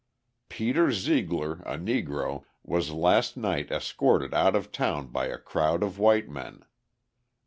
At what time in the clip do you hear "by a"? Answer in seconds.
5.09-5.37